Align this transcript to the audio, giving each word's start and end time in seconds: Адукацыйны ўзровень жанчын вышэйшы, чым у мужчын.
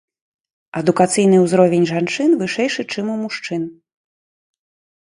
Адукацыйны 0.79 1.37
ўзровень 1.45 1.85
жанчын 1.91 2.31
вышэйшы, 2.41 2.81
чым 2.95 3.05
у 3.19 3.23
мужчын. 3.23 3.73